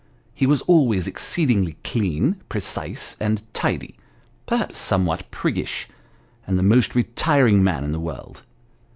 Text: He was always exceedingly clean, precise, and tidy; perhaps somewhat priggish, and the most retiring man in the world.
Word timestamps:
He 0.33 0.47
was 0.47 0.63
always 0.63 1.05
exceedingly 1.05 1.77
clean, 1.83 2.41
precise, 2.49 3.15
and 3.19 3.43
tidy; 3.53 3.93
perhaps 4.47 4.79
somewhat 4.79 5.29
priggish, 5.29 5.87
and 6.47 6.57
the 6.57 6.63
most 6.63 6.95
retiring 6.95 7.63
man 7.63 7.83
in 7.83 7.91
the 7.91 7.99
world. 7.99 8.41